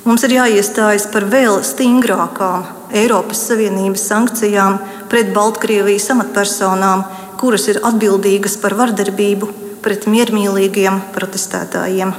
Mums 0.08 0.26
ir 0.26 0.34
jāiestājas 0.40 1.06
par 1.12 1.28
vēl 1.30 1.60
stingrākām 1.62 2.64
Eiropas 2.98 3.44
Savienības 3.46 4.08
sankcijām 4.10 4.80
pret 5.12 5.30
Baltkrievijas 5.36 6.08
amatpersonām, 6.16 7.04
kuras 7.38 7.68
ir 7.70 7.78
atbildīgas 7.86 8.58
par 8.64 8.74
vardarbību 8.80 9.52
pret 9.86 10.08
miermīlīgiem 10.10 10.98
protestētājiem. 11.14 12.10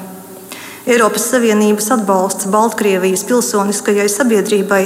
Eiropas 0.85 1.27
Savienības 1.33 1.91
atbalsts 1.97 2.47
Baltkrievijas 2.53 3.25
pilsoniskajai 3.27 4.07
sabiedrībai 4.13 4.81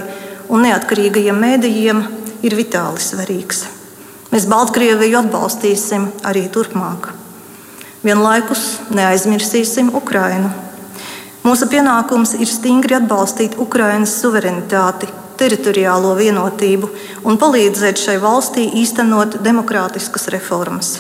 un 0.50 0.66
neatkarīgajiem 0.66 1.38
mēdījiem 1.46 2.02
ir 2.46 2.56
vitāli 2.58 3.02
svarīgs. 3.04 3.66
Mēs 4.30 4.46
Baltkrieviju 4.50 5.24
atbalstīsim 5.24 6.10
arī 6.28 6.48
turpmāk. 6.54 7.12
Vienlaikus 8.06 8.80
neaizmirsīsim 8.94 9.90
Ukrainu. 9.98 10.52
Mūsu 11.44 11.70
pienākums 11.72 12.36
ir 12.38 12.50
stingri 12.52 12.98
atbalstīt 13.00 13.58
Ukrainas 13.60 14.14
suverenitāti, 14.22 15.10
teritoriālo 15.40 16.14
vienotību 16.20 16.90
un 17.28 17.40
palīdzēt 17.40 18.02
šai 18.02 18.18
valstī 18.22 18.66
īstenot 18.82 19.40
demokrātiskas 19.44 20.28
reformas. 20.36 20.98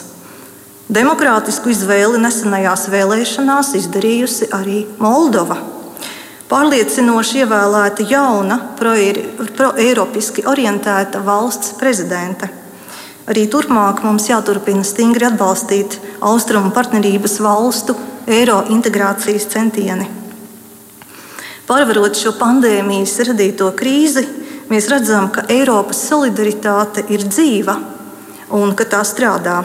Demokrātisku 0.89 1.69
izvēli 1.69 2.17
nesenajās 2.23 2.87
vēlēšanās 2.89 3.75
izdarījusi 3.77 4.49
arī 4.55 4.79
Moldova. 4.97 5.59
Pārliecinoši 6.49 7.43
ievēlēta 7.43 8.07
jauna, 8.09 8.55
pro-eiropiski 8.79 10.47
orientēta 10.49 11.19
valsts 11.21 11.75
prezidente. 11.77 12.49
Arī 13.29 13.43
turpmāk 13.53 13.99
mums 14.01 14.25
jāturpina 14.31 14.81
stingri 14.81 15.27
atbalstīt 15.27 15.99
austrumu 16.25 16.71
partnerības 16.73 17.37
valstu 17.45 17.93
eiro 18.25 18.63
integrācijas 18.73 19.45
centieni. 19.51 20.07
Pārvarot 21.69 22.17
šo 22.17 22.33
pandēmijas 22.39 23.13
radīto 23.29 23.69
krīzi, 23.77 24.25
mēs 24.73 24.89
redzam, 24.89 25.29
ka 25.29 25.45
Eiropas 25.53 26.01
solidaritāte 26.09 27.05
ir 27.13 27.27
dzīva 27.29 27.77
un 28.57 28.73
ka 28.73 28.89
tā 28.89 29.03
strādā. 29.05 29.59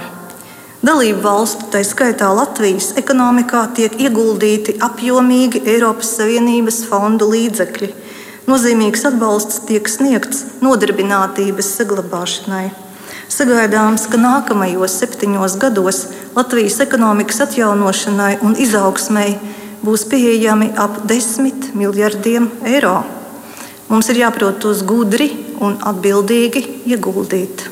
Dalību 0.84 1.22
valstu, 1.24 1.64
tā 1.72 1.80
skaitā 1.80 2.26
Latvijas 2.36 2.90
ekonomikā, 3.00 3.62
tiek 3.72 3.94
ieguldīti 4.04 4.74
apjomīgi 4.84 5.62
Eiropas 5.72 6.10
Savienības 6.18 6.82
fondu 6.90 7.30
līdzekļi. 7.30 7.88
Nozīmīgs 8.44 9.06
atbalsts 9.08 9.62
tiek 9.64 9.88
sniegts 9.88 10.42
nodarbinātības 10.60 11.70
saglabāšanai. 11.78 12.66
Sagaidāms, 13.32 14.04
ka 14.12 14.20
nākamajos 14.20 14.98
septiņos 15.00 15.56
gados 15.62 16.02
Latvijas 16.36 16.76
ekonomikas 16.84 17.40
atjaunošanai 17.46 18.42
un 18.44 18.52
izaugsmai 18.60 19.30
būs 19.80 20.04
pieejami 20.12 20.74
ap 20.76 21.00
10 21.08 21.70
miljardiem 21.80 22.50
eiro. 22.74 22.98
Mums 23.88 24.12
ir 24.12 24.20
jāprot 24.26 24.60
tos 24.60 24.84
gudri 24.84 25.32
un 25.64 25.80
atbildīgi 25.80 26.66
ieguldīt. 26.92 27.70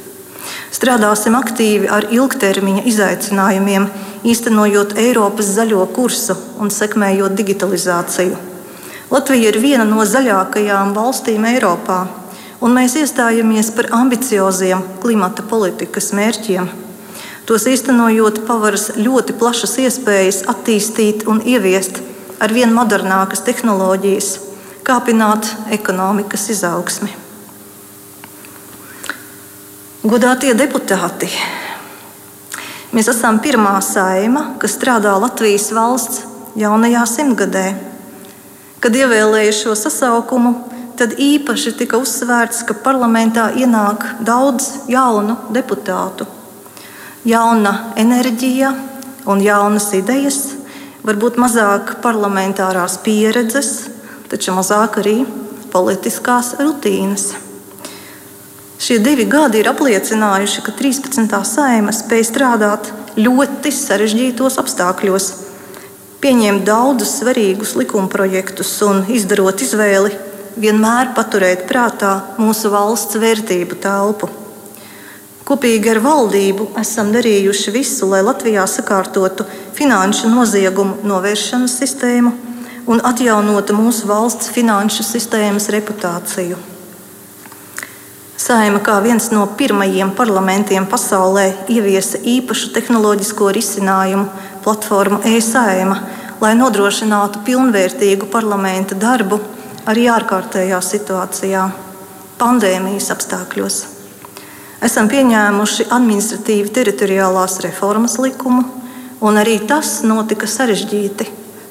Strādāsim 0.82 1.36
aktīvi 1.38 1.86
ar 1.86 2.08
ilgtermiņa 2.10 2.80
izaicinājumiem, 2.90 3.84
īstenojot 4.26 4.96
Eiropas 4.98 5.52
zaļo 5.54 5.84
kursu 5.94 6.34
un 6.58 6.74
sekmējot 6.74 7.36
digitalizāciju. 7.38 8.40
Latvija 9.14 9.52
ir 9.52 9.60
viena 9.62 9.86
no 9.86 10.02
zaļākajām 10.02 10.90
valstīm 10.96 11.46
Eiropā, 11.52 12.00
un 12.58 12.74
mēs 12.74 12.98
iestājamies 12.98 13.70
par 13.78 13.92
ambicioziem 14.00 14.82
klimata 15.06 15.46
politikas 15.46 16.10
mērķiem. 16.18 16.66
Tos 17.46 17.70
īstenojot, 17.70 18.42
pavaras 18.50 18.90
ļoti 18.98 19.38
plašas 19.38 19.78
iespējas 19.86 20.42
attīstīt 20.50 21.28
un 21.30 21.46
ieviest 21.46 22.02
ar 22.42 22.58
vien 22.58 22.74
modernākas 22.74 23.46
tehnoloģijas, 23.46 24.34
kāpināt 24.82 25.46
ekonomikas 25.78 26.50
izaugsmi. 26.58 27.21
Godātie 30.02 30.50
deputāti, 30.58 31.28
mēs 32.90 33.06
esam 33.12 33.36
pirmā 33.38 33.76
saima, 33.86 34.40
kas 34.58 34.72
strādā 34.74 35.12
Latvijas 35.14 35.68
valsts 35.70 36.24
jaunajā 36.58 37.04
simtgadē. 37.06 37.62
Kad 38.82 38.98
ievēlēju 38.98 39.52
šo 39.54 39.76
sasaukumu, 39.78 40.50
tad 40.98 41.14
īpaši 41.22 41.74
tika 41.78 42.00
uzsvērts, 42.02 42.64
ka 42.66 42.74
parlamentā 42.82 43.52
ienāk 43.54 44.08
daudz 44.26 44.90
jaunu 44.90 45.38
deputātu. 45.54 46.26
Jauna 47.22 47.94
enerģija 47.94 48.72
un 49.30 49.46
jaunas 49.46 49.86
idejas, 49.94 50.40
varbūt 51.06 51.38
mazāk 51.38 51.94
parlamentārās 52.02 52.98
pieredzes, 53.06 53.70
taču 54.34 54.58
mazāk 54.58 54.98
arī 55.04 55.20
politiskās 55.70 56.56
rutīnas. 56.58 57.30
Šie 58.82 58.96
divi 58.98 59.28
gadi 59.30 59.60
ir 59.62 59.68
apliecinājuši, 59.70 60.62
ka 60.66 60.72
13. 60.74 61.36
saima 61.46 61.92
spēj 61.94 62.24
strādāt 62.26 62.88
ļoti 63.14 63.70
sarežģītos 63.70 64.56
apstākļos, 64.58 65.26
pieņemt 66.18 66.64
daudzus 66.66 67.12
svarīgus 67.20 67.76
likumprojektus 67.78 68.72
un 68.88 69.04
izdarot 69.14 69.62
izvēli 69.62 70.10
vienmēr 70.64 71.12
paturēt 71.14 71.62
prātā 71.68 72.10
mūsu 72.42 72.72
valsts 72.74 73.20
vērtību 73.22 73.78
telpu. 73.86 74.32
Kopīgi 75.46 75.94
ar 75.94 76.02
valdību 76.02 76.72
esam 76.82 77.14
darījuši 77.14 77.76
visu, 77.78 78.10
lai 78.10 78.24
Latvijā 78.26 78.66
sakārtotu 78.66 79.46
finanšu 79.78 80.34
noziegumu 80.34 81.06
novēršanas 81.06 81.78
sistēmu 81.84 82.34
un 82.90 83.06
atjaunotu 83.06 83.78
mūsu 83.78 84.10
valsts 84.10 84.50
finanšu 84.50 85.06
sistēmas 85.06 85.70
reputāciju. 85.70 86.71
Saima 88.42 88.80
kā 88.82 88.96
viens 89.04 89.28
no 89.30 89.44
pirmajiem 89.54 90.08
parlamentiem 90.18 90.86
pasaulē 90.90 91.44
ieviesa 91.70 92.18
īpašu 92.26 92.72
tehnoloģisko 92.74 93.50
risinājumu 93.54 94.24
platformu 94.64 95.20
e-saima, 95.30 96.00
lai 96.42 96.50
nodrošinātu 96.58 97.44
pilnvērtīgu 97.46 98.26
parlamenta 98.32 98.96
darbu 98.98 99.38
arī 99.86 100.08
ārkārtējā 100.10 100.80
situācijā, 100.82 101.68
pandēmijas 102.40 103.12
apstākļos. 103.14 103.76
Esam 104.82 105.06
pieņēmuši 105.12 105.86
administratīvi 105.94 106.72
teritoriālās 106.80 107.60
reformas 107.62 108.18
likumu, 108.18 108.64
un 109.22 109.38
arī 109.38 109.60
tas 109.70 110.00
notika 110.02 110.50
sarežģīti, 110.50 111.28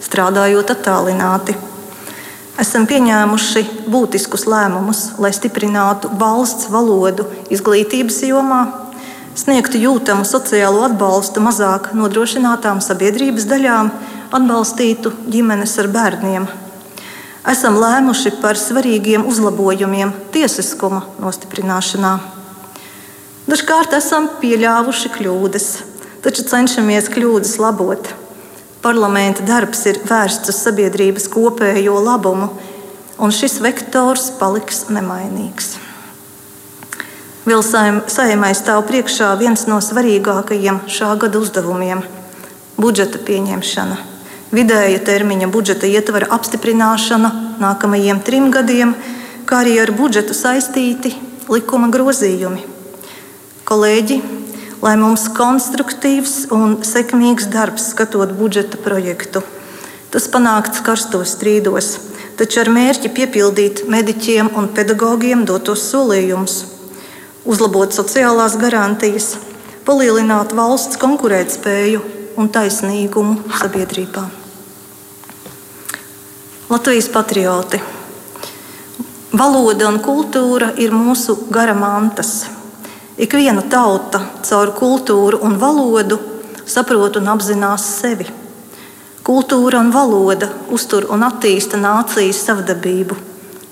strādājot 0.08 0.72
attālināti 0.78 1.58
esam 2.60 2.88
pieņēmuši 2.90 3.64
būtiskus 3.92 4.48
lēmumus, 4.50 5.04
lai 5.22 5.32
stiprinātu 5.36 6.12
valsts 6.20 6.68
valodu 6.72 7.28
izglītības 7.54 8.22
jomā, 8.28 8.62
sniegtu 9.38 9.80
jūtamu 9.80 10.26
sociālo 10.28 10.84
atbalstu 10.90 11.44
mazāk 11.44 11.92
nodrošinātām 11.96 12.82
sabiedrības 12.84 13.48
daļām, 13.48 13.92
atbalstītu 14.36 15.14
ģimenes 15.32 15.78
ar 15.82 15.92
bērniem. 15.92 16.50
Esam 17.52 17.80
lēmuši 17.82 18.36
par 18.42 18.60
svarīgiem 18.60 19.24
uzlabojumiem 19.26 20.12
tiesiskuma 20.34 21.02
nostiprināšanā. 21.24 22.18
Dažkārt 23.50 23.96
esam 23.98 24.30
pieļāvuši 24.42 25.10
kļūdas, 25.16 25.70
taču 26.22 26.46
cenšamies 26.52 27.10
kļūdas 27.12 27.58
labot. 27.64 28.12
Parlamenta 28.82 29.44
darbs 29.46 29.84
ir 29.86 30.00
vērsts 30.10 30.50
uz 30.50 30.58
sabiedrības 30.64 31.28
kopējo 31.30 32.00
labumu, 32.02 32.48
un 33.22 33.30
šis 33.30 33.60
vektors 33.62 34.32
paliks 34.40 34.88
nemainīgs. 34.90 35.76
Vēl 37.46 37.62
saimai 37.62 38.52
stāv 38.58 38.82
priekšā 38.90 39.32
viens 39.38 39.68
no 39.70 39.78
svarīgākajiem 39.86 40.82
šā 40.90 41.12
gada 41.22 41.38
uzdevumiem- 41.38 42.02
budžeta 42.82 43.22
pieņemšana. 43.22 43.98
Vidēja 44.52 45.00
termiņa 45.06 45.52
budžeta 45.54 45.86
ietvara 45.86 46.28
apstiprināšana 46.34 47.32
nākamajiem 47.62 48.24
trim 48.26 48.52
gadiem, 48.52 48.96
kā 49.46 49.62
arī 49.62 49.80
ar 49.82 49.92
budžetu 49.92 50.34
saistīti 50.34 51.14
likuma 51.50 51.88
grozījumi. 51.92 52.66
Kolēģi, 53.64 54.31
lai 54.82 54.96
mums 54.98 55.28
konstruktīvs 55.38 56.48
un 56.54 56.80
sekmīgs 56.86 57.50
darbs 57.54 57.92
skatot 57.94 58.34
budžeta 58.38 58.80
projektu. 58.82 59.44
Tas 60.12 60.28
panākts 60.28 60.82
karstos 60.84 61.36
strīdos, 61.38 61.94
taču 62.40 62.64
ar 62.64 62.72
mērķi 62.74 63.14
piepildīt 63.16 63.86
mediķiem 63.88 64.52
un 64.58 64.68
pedagogiem 64.76 65.46
dotos 65.48 65.86
solījumus, 65.92 66.58
uzlabot 67.46 67.94
sociālās 67.96 68.58
garantijas, 68.60 69.36
palielināt 69.86 70.56
valsts 70.58 71.00
konkurētspēju 71.02 72.04
un 72.42 72.50
taisnīgumu 72.52 73.56
sabiedrībā. 73.62 74.28
Latvijas 76.72 77.10
patrioti. 77.12 77.82
Valoda 79.32 79.88
un 79.88 80.00
kultūra 80.04 80.72
ir 80.80 80.92
mūsu 80.96 81.38
gara 81.52 81.76
mantas. 81.76 82.61
Ikviena 83.20 83.66
tauta 83.68 84.22
caur 84.48 84.72
kultūru 84.72 85.42
un 85.44 85.58
valodu 85.60 86.16
saprot 86.64 87.18
un 87.20 87.28
apzinās 87.34 87.84
sevi. 88.00 88.28
Kultūra 89.28 89.82
un 89.84 89.92
valoda 89.92 90.48
uztur 90.72 91.10
un 91.12 91.26
attīsta 91.28 91.78
nācijas 91.78 92.40
savdabību, 92.48 93.18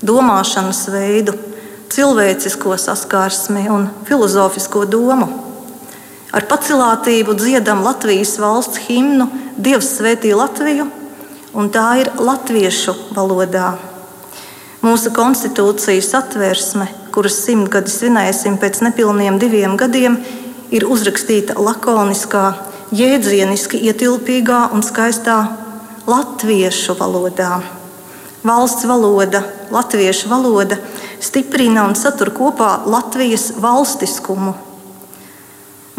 domāšanas 0.06 0.84
veidu, 0.91 1.38
cilvēcisko 1.89 2.75
saskarsmi 2.78 3.65
un 3.71 3.88
filozofisko 4.06 4.84
domu. 4.86 5.30
Ar 6.36 6.45
pacilātību 6.45 7.34
dziedam 7.39 7.82
Latvijas 7.88 8.36
valsts 8.43 8.84
himnu 8.89 9.32
Dievs 9.58 9.95
svētī 9.97 10.36
Latviju, 10.36 10.86
un 11.56 11.71
tā 11.73 11.88
ir 12.04 12.12
latviešu 12.19 12.93
valodā. 13.15 13.88
Mūsu 14.79 15.11
konstitūcijas 15.11 16.13
atvērsme 16.15 16.87
kuras 17.11 17.39
simtgadi 17.43 17.91
svinēsim 17.91 18.57
pēc 18.61 18.79
nepilniem 18.85 19.39
diviem 19.41 19.75
gadiem, 19.79 20.19
ir 20.71 20.85
uzrakstīta 20.87 21.57
lakoniskā, 21.59 22.45
jēdzieniski 22.95 23.81
ietilpīgā 23.89 24.69
un 24.75 24.85
skaistā 24.85 25.39
latviešu 26.09 26.95
valodā. 26.99 27.59
Valsts 28.45 28.87
valoda, 28.87 29.43
latviešu 29.73 30.29
valoda 30.31 30.77
stiprina 31.19 31.83
un 31.89 31.97
satur 31.99 32.31
kopā 32.31 32.85
Latvijas 32.87 33.49
valstiskumu. 33.59 34.53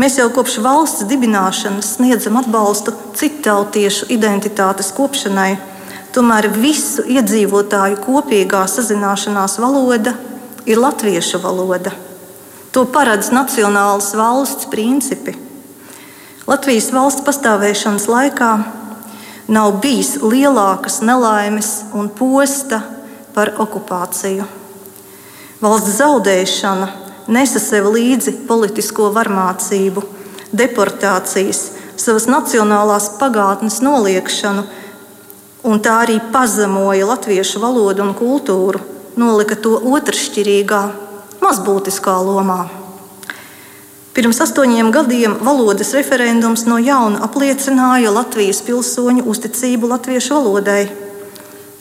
Mēs 0.01 0.17
jau 0.17 0.31
kopš 0.33 0.57
valsts 0.65 1.05
dibināšanas 1.11 1.99
sniedzam 1.99 2.39
atbalstu 2.41 2.95
citautiešu 3.19 4.09
identitātes 4.15 4.89
kopšanai, 4.97 5.59
tomēr 6.15 6.49
visu 6.55 7.05
iedzīvotāju 7.07 8.01
kopīgā 8.05 8.65
sazināšanās 8.71 9.59
valoda 9.63 10.15
ir 10.67 10.81
latviešu 10.81 11.41
valoda. 11.43 11.93
To 12.75 12.85
paredz 12.87 13.33
nacionālas 13.35 14.13
valsts 14.15 14.69
principi. 14.71 15.35
Latvijas 16.47 16.91
valsts 16.95 17.25
pastāvēšanas 17.27 18.07
laikā 18.11 18.51
nav 19.51 19.81
bijis 19.83 20.17
lielākas 20.23 21.01
nelaimes 21.03 21.71
un 21.95 22.11
posta 22.15 22.83
par 23.35 23.55
okupāciju. 23.59 24.47
Valsts 25.61 25.99
zaudēšana 25.99 26.89
nesa 27.31 27.61
sev 27.63 27.91
līdzi 27.95 28.41
politisko 28.49 29.11
varmācību, 29.15 30.03
deportācijas, 30.57 31.65
savas 32.01 32.27
nacionālās 32.31 33.11
pagātnes 33.21 33.81
noliekšanu, 33.85 34.65
un 35.65 35.81
tā 35.85 36.01
arī 36.05 36.19
pazemoja 36.33 37.09
latviešu 37.11 37.61
valodu 37.63 38.05
un 38.07 38.13
kultūru, 38.17 38.81
nolika 39.21 39.57
to 39.57 39.77
otršķirīgā, 39.93 40.83
mazbūtiskā 41.43 42.17
lomā. 42.25 42.61
Pirms 44.11 44.41
astoņiem 44.43 44.89
gadiem 44.91 45.37
valodas 45.47 45.93
referendums 45.95 46.65
no 46.67 46.81
jauna 46.83 47.21
apliecināja 47.29 48.11
Latvijas 48.11 48.59
pilsoņu 48.67 49.23
uzticību 49.31 49.87
latviešu 49.93 50.35
valodai. 50.35 50.83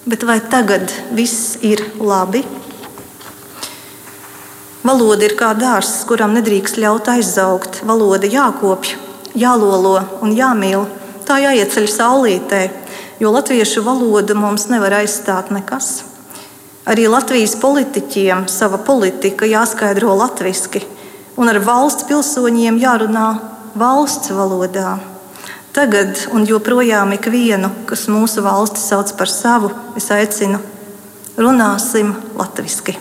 Bet 0.06 0.24
vai 0.30 0.38
tagad 0.52 0.94
viss 1.18 1.58
ir 1.66 1.82
labi? 1.98 2.44
Valoda 4.86 5.26
ir 5.26 5.34
kā 5.42 5.50
dārsts, 5.58 6.06
kuram 6.08 6.38
nedrīkst 6.38 6.78
ļaut 6.80 7.10
aizaugt. 7.12 7.82
Valoda 7.90 8.30
jākopj, 8.30 8.94
jālolo 9.34 9.98
un 10.22 10.38
jāmīl. 10.38 10.86
Tā 11.26 11.42
jāieceļ 11.44 11.90
saulītē, 11.92 12.62
jo 13.20 13.32
latviešu 13.32 13.84
valodu 13.84 14.36
mums 14.36 14.70
nevar 14.72 14.96
aizstāt 15.02 15.52
nekas. 15.52 16.04
Arī 16.90 17.10
Latvijas 17.12 17.54
politiķiem 17.60 18.48
sava 18.50 18.80
politika 18.82 19.46
jāskaidro 19.46 20.16
latviešu, 20.18 20.82
un 21.38 21.52
ar 21.52 21.60
valsts 21.62 22.08
pilsoņiem 22.10 22.80
jārunā 22.82 23.28
valsts 23.78 24.32
valodā. 24.34 24.98
Tagad 25.76 26.26
un 26.34 26.48
joprojām 26.50 27.14
ikvienu, 27.14 27.70
kas 27.86 28.08
mūsu 28.10 28.42
valsti 28.42 28.82
sauc 28.82 29.12
par 29.20 29.30
savu, 29.30 29.70
es 30.00 30.10
aicinu, 30.12 30.58
runāsim 31.38 32.16
latviešu. 32.40 32.96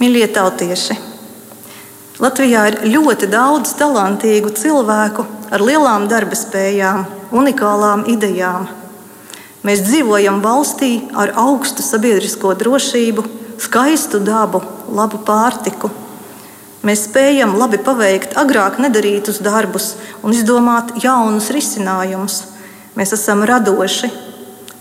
Mīļie 0.00 0.28
tautieši! 0.32 0.94
Latvijā 2.20 2.66
ir 2.68 2.76
ļoti 2.92 3.26
daudz 3.32 3.72
talantīgu 3.80 4.52
cilvēku 4.52 5.24
ar 5.50 5.64
lielām 5.64 6.04
darba 6.08 6.36
spējām, 6.36 7.06
unikālām 7.34 8.04
idejām. 8.10 8.68
Mēs 9.66 9.82
dzīvojam 9.84 10.40
valstī 10.40 10.92
ar 11.12 11.34
augstu 11.36 11.84
sabiedrisko 11.84 12.54
drošību, 12.56 13.24
skaistu 13.60 14.22
dabu, 14.24 14.62
labu 14.88 15.20
pārtiku. 15.26 15.90
Mēs 16.80 17.04
spējam 17.10 17.58
labi 17.60 17.76
paveikt 17.84 18.38
agrāk 18.40 18.78
nedarītus 18.80 19.42
darbus 19.44 19.92
un 20.24 20.32
izdomāt 20.32 20.94
jaunus 21.04 21.50
risinājumus. 21.52 22.38
Mēs 22.96 23.12
esam 23.18 23.44
radoši, 23.44 24.08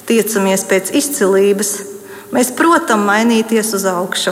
tiecamies 0.08 0.64
pēc 0.70 0.94
izcilības, 0.96 1.74
mēs 2.32 2.54
protam 2.56 3.04
mainīties 3.10 3.76
uz 3.76 3.84
augšu. 3.90 4.32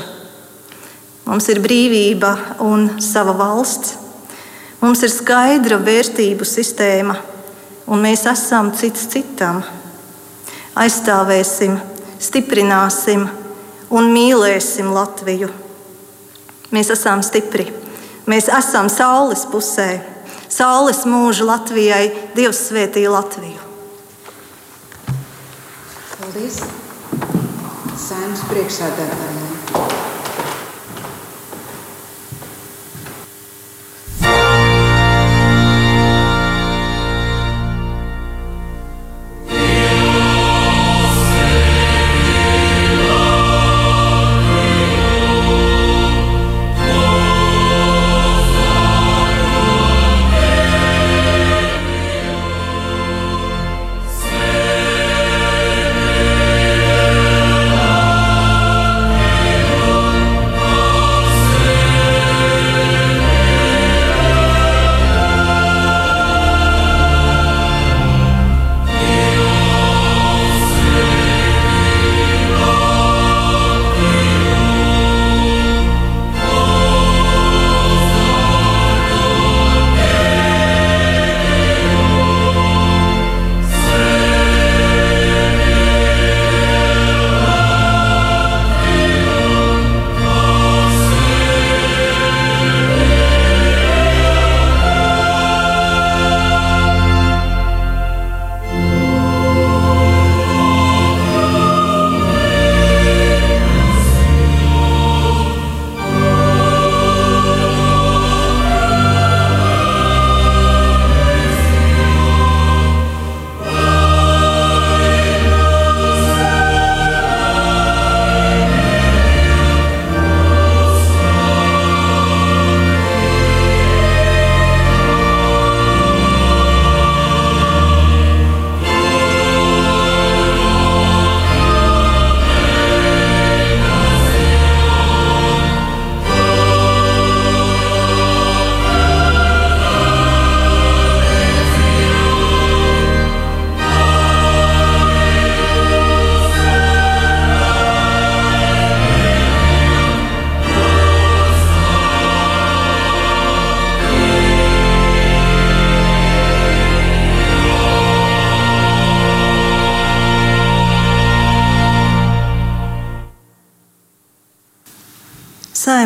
Mums 1.27 1.49
ir 1.51 1.59
brīvība 1.59 2.37
un 2.63 2.87
sava 3.03 3.35
valsts. 3.35 3.97
Mums 4.79 5.01
ir 5.03 5.11
skaidra 5.11 5.75
vērtību 5.81 6.45
sistēma, 6.47 7.17
un 7.87 8.03
mēs 8.03 8.25
esam 8.29 8.71
cits 8.77 9.07
citam. 9.11 9.63
Aizstāvēsim, 10.77 11.77
stiprināsim 12.21 13.25
un 13.89 14.11
mīlēsim 14.13 14.91
Latviju. 14.93 15.49
Mēs 16.75 16.91
esam 16.93 17.23
stipri, 17.23 17.69
mēs 18.27 18.51
esam 18.51 18.91
saules 18.91 19.47
pusē. 19.49 19.89
Saules 20.47 21.03
mūža 21.07 21.47
Latvijai, 21.47 22.05
Dievs 22.35 22.67
svētīja 22.69 23.11
Latviju. 23.11 23.63
Paldies! 26.17 26.61
Saimnes 28.07 28.43
priekšsēdētājiem! 28.47 30.06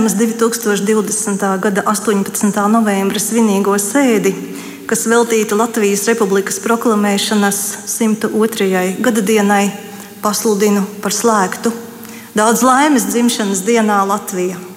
Saimas 0.01 0.15
2020. 0.17 1.59
gada 1.61 1.83
18. 1.85 2.69
novembra 2.73 3.19
svinīgo 3.21 3.75
sēdi, 3.77 4.31
kas 4.89 5.05
veltīta 5.05 5.53
Latvijas 5.53 6.07
Republikas 6.09 6.57
proklamēšanas 6.63 7.59
102. 7.85 8.81
gada 8.97 9.21
dienai, 9.21 9.67
pasludinu 10.25 10.87
par 11.05 11.13
slēgtu. 11.13 11.69
Daudz 12.33 12.65
laimes 12.65 13.05
dzimšanas 13.13 13.61
dienā 13.69 14.01
Latvijā! 14.09 14.70